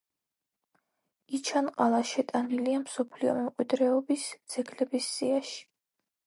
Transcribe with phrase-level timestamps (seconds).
[1.39, 5.63] იჩან-ყალა შეტანილია მსოფლიო მემკვიდრეობის ძეგლების სიაში.